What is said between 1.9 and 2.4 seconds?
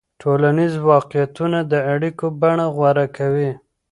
اړیکو